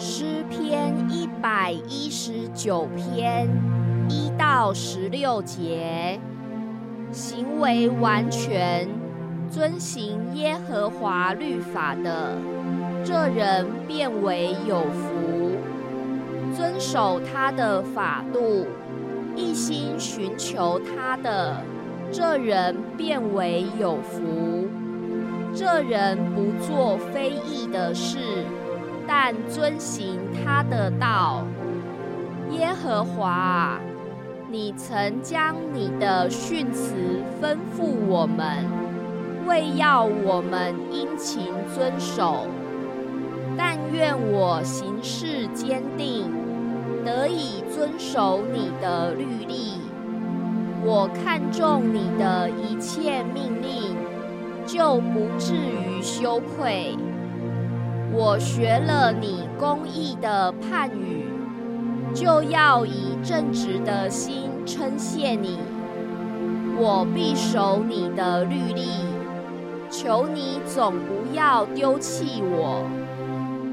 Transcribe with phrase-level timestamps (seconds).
[0.00, 3.48] 诗篇一百一十九篇
[4.08, 6.20] 一到十六节，
[7.10, 8.88] 行为完全，
[9.50, 12.38] 遵行耶和华律法的，
[13.04, 15.56] 这人变为有福；
[16.56, 18.68] 遵守他的法度，
[19.34, 21.56] 一心寻求他的，
[22.12, 24.68] 这人变为有福。
[25.52, 28.18] 这人不做非义的事。
[29.10, 31.42] 但遵行他的道，
[32.50, 33.80] 耶和华，
[34.50, 36.92] 你曾将你的训词
[37.40, 38.66] 吩咐我们，
[39.46, 42.46] 为要我们殷勤遵守。
[43.56, 46.30] 但愿我行事坚定，
[47.02, 49.80] 得以遵守你的律例。
[50.84, 53.96] 我看重你的一切命令，
[54.66, 56.94] 就不至于羞愧。
[58.10, 61.26] 我学了你公义的判语，
[62.14, 65.58] 就要以正直的心称谢你。
[66.78, 68.88] 我必守你的律例，
[69.90, 72.82] 求你总不要丢弃我。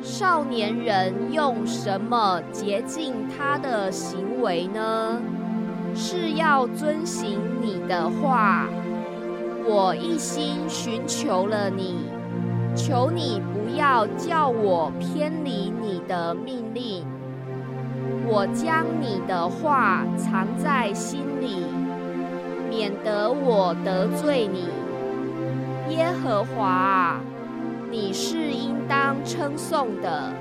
[0.01, 5.21] 少年人用什么洁净他的行为呢？
[5.95, 8.67] 是要遵行你的话。
[9.67, 11.95] 我一心寻求了你，
[12.75, 13.41] 求你。
[13.75, 17.05] 不要叫我偏离你的命令，
[18.25, 21.65] 我将你的话藏在心里，
[22.69, 24.69] 免得我得罪你。
[25.93, 27.19] 耶和华，
[27.91, 30.31] 你是应当称颂的，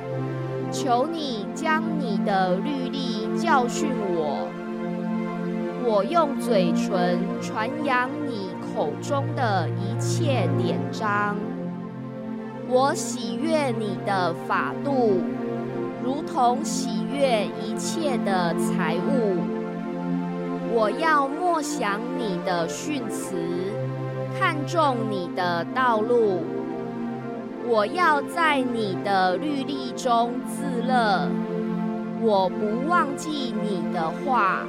[0.71, 4.49] 求你将你的律例教训我，
[5.85, 11.37] 我用嘴唇传扬你口中的一切典章。
[12.69, 15.21] 我喜悦你的法度，
[16.03, 19.37] 如同喜悦一切的财物。
[20.75, 23.37] 我要默想你的训词，
[24.39, 26.43] 看重你的道路。
[27.67, 31.29] 我要在你的律例中自乐，
[32.21, 34.67] 我不忘记你的话。